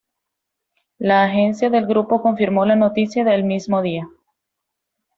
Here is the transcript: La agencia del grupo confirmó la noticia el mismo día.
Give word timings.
La 0.97 1.25
agencia 1.25 1.69
del 1.69 1.85
grupo 1.85 2.23
confirmó 2.23 2.65
la 2.65 2.75
noticia 2.75 3.21
el 3.35 3.43
mismo 3.43 3.83
día. 3.83 4.09